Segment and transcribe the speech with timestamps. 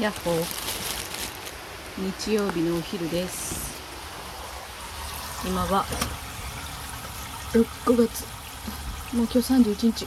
[0.00, 0.42] やっほー。
[1.98, 3.78] 日曜日のお昼です。
[5.46, 5.84] 今は
[7.52, 8.24] 6月。
[9.14, 10.06] もう今日31日。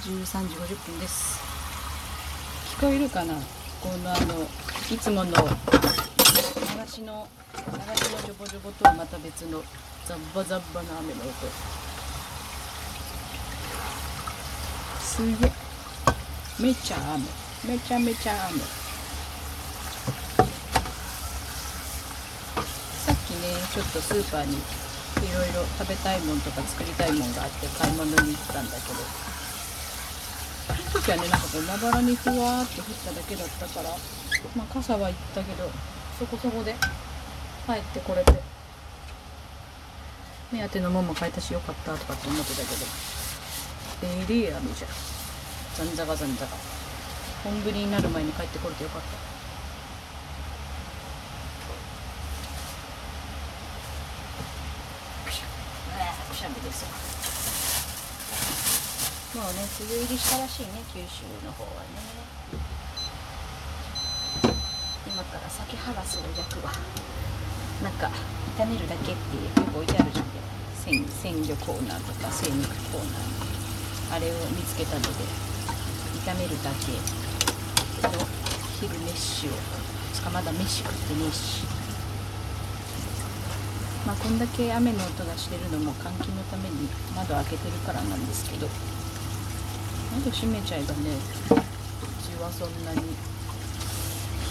[0.00, 1.40] 13時50分です。
[2.78, 3.34] 聞こえるかな？
[3.82, 4.46] このあの
[4.90, 5.34] いつもの流
[6.86, 7.26] しの
[7.66, 7.82] 流し
[8.12, 9.60] のジョボジョボとはまた別の
[10.06, 11.32] ザッバザッバの雨の音。
[15.02, 15.52] すげえ。
[16.60, 17.26] めちゃ雨。
[17.66, 18.60] めちゃめちゃ雨
[23.06, 23.32] さっきね
[23.72, 24.60] ちょっとスーパーにい
[25.32, 28.98] ろいろ食べたいもんとか作りたいもんがあって買い物に行ったんだけど。
[30.64, 33.90] その時はねなんかこうまばらにふわーって降っただけだったから。
[34.56, 35.70] まあ傘は行ったけど
[36.18, 36.74] そこそこで
[37.66, 38.32] 帰ってこれて。
[40.52, 42.86] 目当てのもんも買えたしよかったとかって思ってたけど。
[44.02, 44.90] えりえ雨じゃん。
[45.74, 46.52] ざんざがざんざが
[47.42, 49.08] 本降りになる前に帰ってこれてよかった
[55.28, 55.44] くしゃ
[55.96, 56.84] うわーくゃみです
[59.36, 61.98] もうね梅雨入りしたらしいね九州の方はね
[65.06, 66.72] 今から酒ハラスを焼くわ
[67.82, 68.10] なんか
[68.58, 70.26] 炒めるだけってよく置いてあるじゃん
[70.84, 75.08] 鮮鮮魚コーナーとか精肉コーナーあれを見つけたので
[76.24, 77.24] 炒めるだけ。
[78.08, 78.10] の
[78.80, 79.50] 昼飯を
[80.12, 81.83] つかまだ飯食ってねえし。
[84.06, 88.68] まあこんだけ雨の音がしてるのも換気のために窓開けてるからなんですけど
[90.16, 91.64] 窓閉めちゃえばねう
[92.20, 93.00] ちはそんなに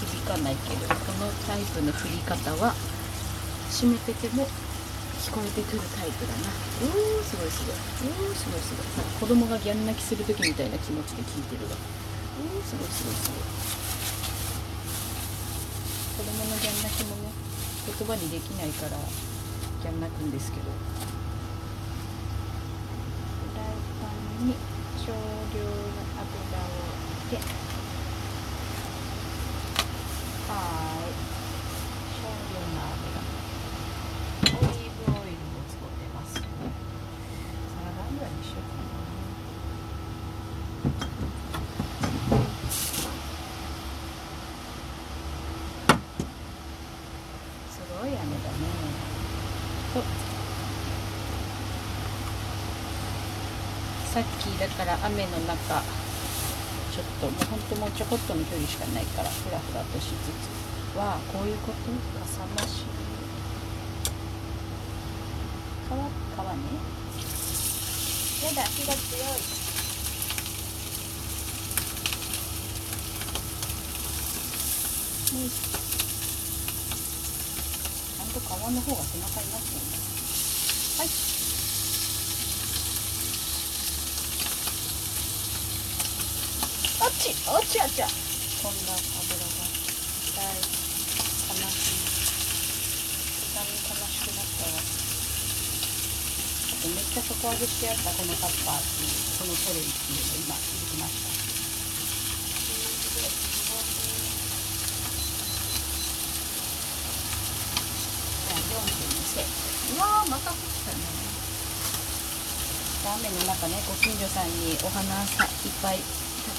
[0.02, 2.74] 響かないけどこのタイプの降り方は
[3.70, 4.48] 閉めてても
[5.24, 6.52] 聞こえてくるタイプだな。
[6.84, 7.80] おーすごいすごい。
[8.12, 8.86] おーすごいすごい。
[9.24, 11.78] 子供がギャン泣きする時みたいな気持ちで聞いてるわ。
[11.80, 13.42] おーすごいすごいすごい。
[16.20, 17.31] 子供のギャン泣きもね
[17.88, 19.00] 言葉にできないから
[19.84, 20.64] ギャン泣くんですけど。
[20.64, 20.72] フ
[23.53, 23.66] ライ
[24.00, 24.07] パ
[24.41, 24.56] ンに
[25.06, 25.19] 少量の
[26.16, 26.31] 油
[26.63, 26.72] を
[27.03, 27.44] 入れてーい
[32.16, 33.19] 少量の油
[34.57, 36.47] オリーブオイルを使ってますサ
[37.84, 39.03] ラダ油にしようかな
[47.69, 49.13] すごい雨だね
[49.94, 50.02] と
[54.13, 60.96] さっきだから雨の中ちょっともうほんともうちょこっとの距離しかないからふらふらとしつつ。
[60.96, 61.90] はこういうこと？
[62.19, 62.85] かさ増し
[65.90, 65.97] 皮皮ね。
[68.46, 69.41] やだ火が強い。
[75.34, 79.81] ちゃんと皮の方が背中になってる
[81.00, 81.09] はい
[87.01, 88.03] あっちあちあち。
[88.03, 88.07] ゃ
[88.59, 90.59] こんな油が痛い
[91.47, 92.03] 悲しい
[93.47, 94.84] 痛み悲しくなったわあ
[96.83, 101.31] とめっちゃ底上げしてあったこのタッパーっていうこのトレイっていうの今入れてました。
[108.44, 109.47] じゃあ4分にして
[109.95, 111.07] うわーまた降ったね。
[113.16, 116.00] 雨の中ねご近所さんにお花さいっぱい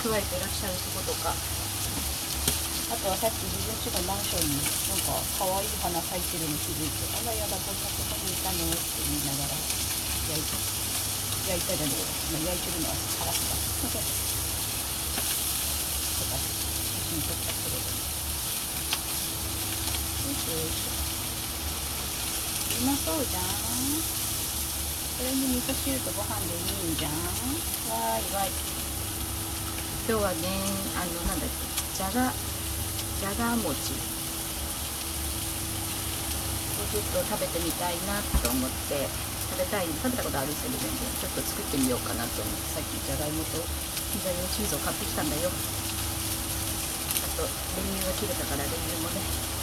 [0.04, 1.32] 蓄えてらっしゃるとことか。
[1.32, 9.24] あとはさっき自分家のマンションになんか可愛い花咲いてるの気づいてあらやだこんなとこにいたのって言い。
[9.24, 10.44] ながら焼い。
[10.44, 10.60] て
[11.48, 11.64] 焼い。
[11.64, 12.60] たじゃねえ焼い。
[12.60, 13.56] てるのはカラスだ
[16.20, 17.88] とか写真撮っちゃってるよ
[20.28, 20.36] い。
[20.36, 20.76] しょよい。
[20.76, 20.92] しょ
[22.76, 23.42] うまそうじゃん
[25.16, 26.92] それに味噌汁とご飯でい。
[26.92, 26.92] い。
[26.92, 27.12] んじゃん
[27.88, 28.34] わーい。
[28.36, 28.83] わい。
[30.04, 30.36] 今日はね
[31.00, 31.64] あのなんだっけ
[31.96, 33.72] じゃがじゃが餅。
[36.74, 39.08] をちょっと食べてみたいなと思って
[39.48, 43.64] 食べたい食べたことあるんですけど全然ちょっと作ってみようかなと思ってさっきじゃがいもと
[44.12, 45.48] ピザ用チーズを買ってきたんだよ。
[45.48, 45.54] あ
[47.40, 49.53] と練乳が切れたから練乳もね。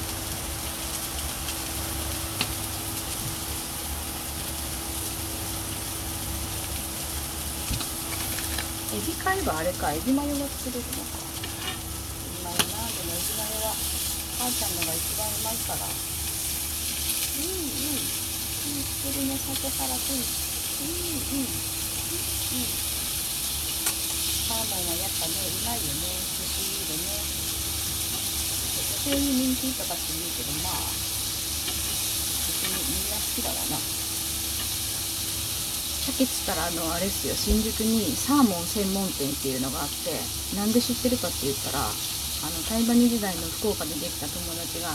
[8.92, 15.96] エビ買えばあれかエビマヨが作れるのかエビマヨなでもエビマヨは母ちゃんのが一番うまいからう
[17.40, 21.56] んうんいい作るね酒原くんうんうんうん
[24.52, 27.16] サーモンはやっぱねうまいよね寿司いいでね
[29.08, 30.84] 醤油人気とかって言うけどまあ
[32.44, 34.01] 別にみんな好きだわな
[36.12, 37.36] 鮭っつったらあのあれですよ。
[37.36, 40.12] 新宿にサーモン専門店っていうのがあって
[40.60, 41.88] なんで知ってるかって言ったらあ
[42.52, 44.92] のタイバニ時代の福岡でできた友達が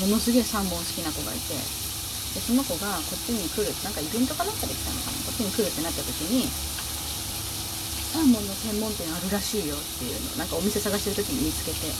[0.00, 6.48] ものすげえサーモン好きな子がいてでその子がこっちに来るなんかイベントかなんかできたのかなこっちに来るってなった時に
[8.10, 11.90] サーモンの専門店あるらしいよっていうのなんかお店探してる時に見つけて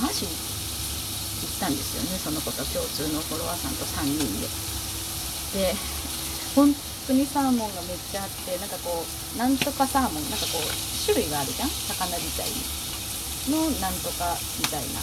[0.00, 0.24] マジ？
[0.26, 4.48] 行ったんですよねその子と共通のフォロワーさんと3人で。
[5.50, 5.76] で
[6.60, 6.68] 本
[7.08, 9.08] 当にサーモンがめっちゃあってなんかこう
[9.40, 10.68] なんとかサーモンなんかこう
[11.08, 11.72] 種類があるじゃん？
[11.72, 12.60] 魚自体に
[13.56, 15.00] のなんとかみたいな。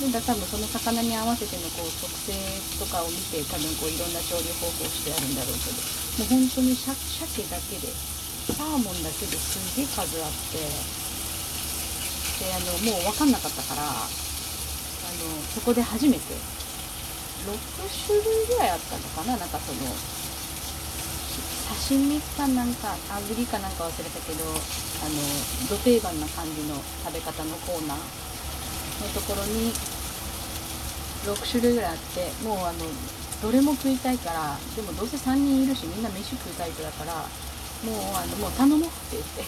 [0.00, 2.32] でだ多分その魚に合わせてのこう特性
[2.80, 5.76] とかを見て多分こういろんな調理方法をしてあるんだろうけど。
[6.32, 7.92] もう本当に鮭だけで
[8.56, 10.58] サーモンだけですげえ数あって。
[12.40, 14.08] であのもう分かんなかったからあの
[15.54, 16.34] そこで初めて
[17.44, 19.36] 6種類ぐらいあったのかな？
[19.36, 19.78] なんかその
[21.74, 25.16] 刺身かなんか炙りかなんか忘れたけどあの
[25.68, 29.72] ど定番な感じの食べ方のコーナーのところに
[31.26, 32.84] 6種類ぐらいあってもうあの
[33.42, 37.12] どれも食いたいからでもどうせ3人いるしみんな飯食いたい人だから
[37.84, 39.44] もうあのもう頼もうって言って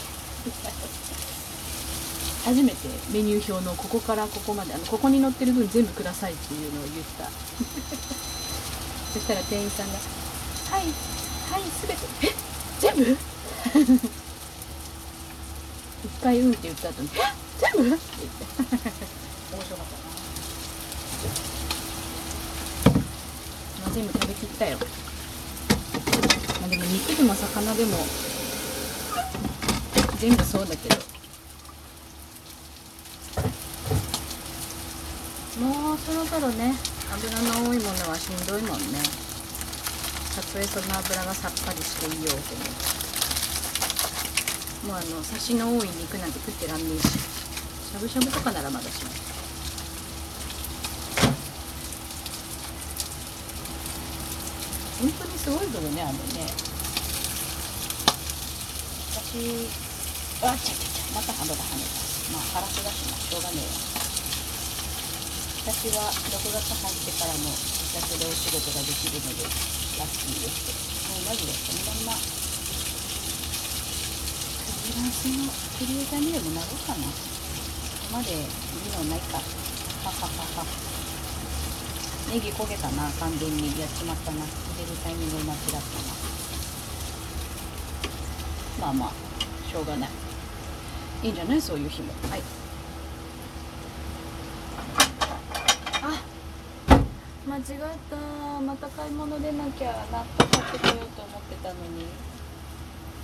[2.44, 7.31] 初めてメニュー表のここからここまであのここに載ってる分全部くださいっていうのを言った。
[9.17, 9.99] そしたら店員さんが
[10.70, 12.34] 「はいはいすべてえ
[12.81, 13.16] 全部?」
[16.04, 17.20] 一回「うん」って言った後に「え
[17.58, 18.44] 全部?」って言って
[19.52, 20.02] 面白かったな、
[23.82, 24.78] まあ、全部食べきったよ
[26.60, 28.06] まあでも肉でも魚でも
[30.19, 30.96] 全部そうだけど
[35.60, 36.75] もうそろそろね
[37.12, 39.25] 油の多いものはしんどいもんね
[40.37, 42.29] たとえその油がさっぱりしていよ。
[42.29, 42.53] うと
[44.93, 49.11] ももうあのサシの多い肉なんて食ってらんねえししゃぶしゃぶとかならまだしも
[55.00, 56.44] 本当にすごいことねあのね
[59.17, 59.65] 私
[60.44, 63.73] あちゃちゃちゃまた油跳ねたまあカラスだしなしょうがねえわ
[65.73, 72.28] 私は6月入ってからも自宅でお仕事ができるのでラッキーですもうマジでそのまんまフ
[74.87, 75.48] リランスの
[75.81, 78.44] クリエイターにでもなろうかなそこまでいい
[78.93, 80.66] のないかはははは
[82.32, 85.81] ネギ焦げたな完全にやっちまったな入れるタイミング間違ったな
[88.81, 89.12] まあまあ
[89.70, 90.10] しょうがない。
[91.22, 91.60] いいんじゃない？
[91.60, 92.12] そういう日も。
[92.31, 92.42] はい。
[97.46, 97.62] 間違っ
[98.10, 98.19] た
[98.60, 102.10] また買い物出なきゃ納豆買ってこようと思ってたのに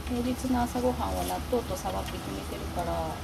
[0.07, 3.19] 平日の朝ごはんは納豆とサバって決めてるから、ね、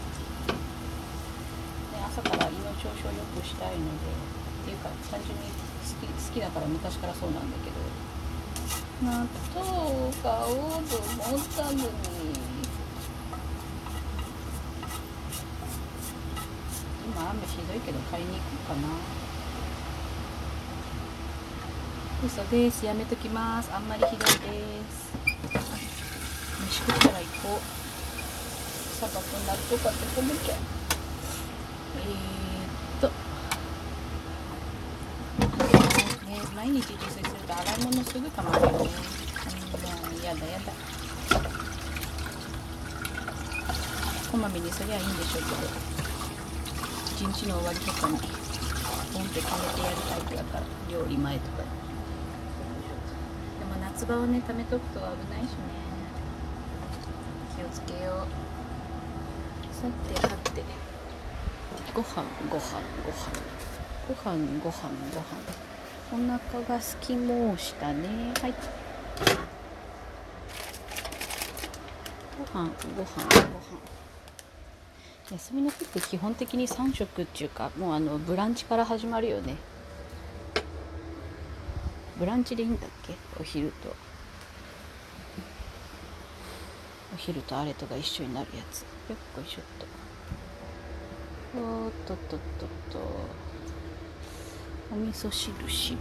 [2.03, 7.79] 朝から胃の調子を良くしたいのでっていうか単純に好き好きだから昔からそうなんだけど。
[8.99, 9.23] 納
[9.55, 9.63] 豆
[10.03, 11.87] を買おうと思ったのに。
[17.07, 18.43] 今雨ひどいけど買いに行こ
[18.75, 19.18] うかな。
[22.21, 22.85] 嘘です。
[22.85, 23.71] やめときます。
[23.73, 24.27] あんまりひどいで
[24.91, 25.15] す。
[26.67, 27.61] 飯食ったら行こう。
[28.99, 30.55] サバと納豆買ってこなきゃ。
[31.95, 32.19] えー、
[32.99, 33.07] っと。
[36.27, 38.91] ね毎日自炊すると洗い物すぐたまるよね。
[40.11, 40.73] うんやだやだ。
[44.33, 45.57] こまめにすりゃいいんでしょうけど。
[47.15, 50.67] 一日の終わりとかにポンって貯めてやるタイプだから。
[50.91, 51.78] 料理前とか
[53.99, 55.59] 夏場はね貯めとくと危ないしね。
[57.57, 58.15] 気をつけよう。
[59.75, 60.63] さてはて。
[61.93, 63.27] ご飯ご飯ご飯。
[64.07, 66.39] ご飯ご飯ご飯。
[66.39, 68.33] お腹がすき申したね。
[68.41, 68.55] はい。
[72.39, 73.81] ご飯ご飯ご飯。
[75.33, 79.57] 休みの日って基本的に3食っていうかもうあのブランチから始まるよね。
[82.19, 83.15] ブランチでいいんだっけ？
[83.41, 83.95] お昼と。
[87.15, 88.81] お昼とあれとが一緒になるやつ。
[88.83, 89.87] よっこいしょっと。
[91.61, 92.99] おっとっとっとっと。
[94.93, 95.99] お味噌汁汁。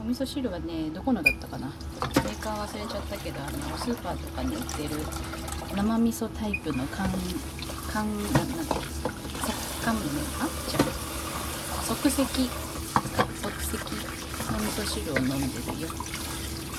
[0.00, 1.66] お味噌汁はねどこのだったかな？
[1.66, 4.90] メーカー忘れちゃったけどあのスーパーとかに売ってる
[5.76, 7.10] 生味噌タイプの缶
[7.92, 8.74] 缶なんなんて
[9.84, 10.00] 缶か？
[10.00, 12.48] むねあっじゃあ即席。
[13.42, 14.05] 即席。
[14.66, 15.88] 味噌汁を飲んでるよ。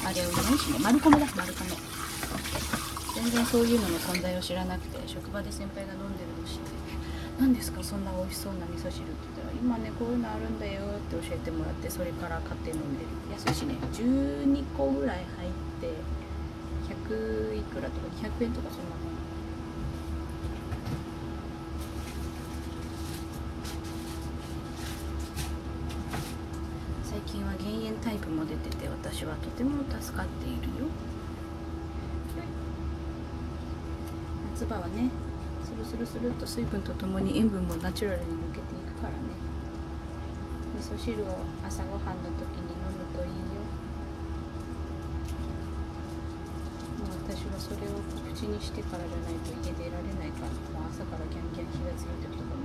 [0.03, 1.25] あれを何しね丸米だ。
[1.35, 1.65] 丸米
[3.15, 6.69] 全然そういうのの存在を知らなくて職場で先輩が飲んでるのを知って
[7.39, 7.81] 何ですか？
[7.81, 13.09] そんな美味しそうな味噌汁って言ったら今ねこういうのあるんだよって教えてもらってそれから買って飲んでる。
[13.33, 15.51] 安いしね12個ぐらい入っ
[15.81, 15.95] て
[17.07, 19.17] 100いくらとか200円とかそんなもん
[27.03, 30.91] 最近は減塩タイプも出てて私はとても助かっているよ。
[34.53, 35.09] 夏場はね
[35.63, 39.31] スルスルスルっと水分とともに塩分もナチュラルに抜けていくからね。
[40.75, 43.63] 味噌汁を朝ごはんの時に飲むといいよ。
[46.99, 48.03] もう私はそれを
[48.35, 52.56] 口にしてからじゃないと家出られないからもう朝からキャンキャン火が強い時とか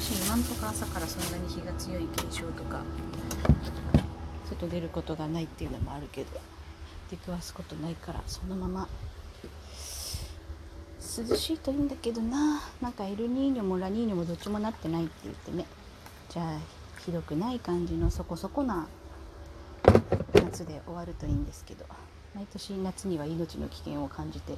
[0.00, 2.82] 私今んとこ朝からそんなに火が強い現象とか
[4.48, 6.40] 外出ることがないっていうのもあるけど
[7.10, 8.88] 出くわすことないからそのまま
[11.00, 12.60] 涼しいといいんだけどな。
[12.80, 15.66] なんかエルニーニョもラニーニョもどっちもなってないって言ってね。
[16.28, 16.58] じゃあ
[17.00, 18.86] ひどくない感じのそこそこな
[20.32, 21.84] 夏で終わるといいんですけど。
[22.36, 24.54] 毎年夏には命の危険を感じて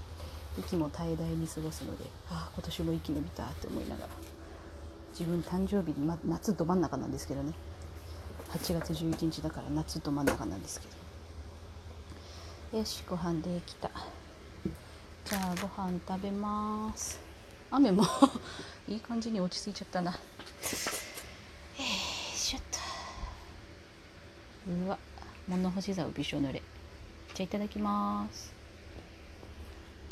[0.59, 4.40] 息も怠惰に過ごすのでああ今年も生き延びたって思いながら。
[5.21, 7.53] 自分誕生日に、ま、夏ど真ん中なんですけどね。
[8.55, 10.87] 8月11日だから夏ど真ん中なんですけ
[12.73, 12.79] ど。
[12.79, 13.91] よしご飯できた。
[15.27, 17.21] じゃあご飯食べます。
[17.71, 18.03] 雨も
[18.89, 20.13] いい感じに落ち着いちゃったな。
[20.13, 20.19] よ
[21.79, 21.83] い
[22.35, 22.79] しょっと。
[24.73, 24.99] うわ
[25.47, 26.63] 物干し竿びしょ濡れ。
[27.35, 28.60] じゃあいただきます。